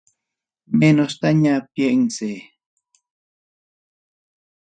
Menostaña 0.81 1.55
piensay. 1.73 2.37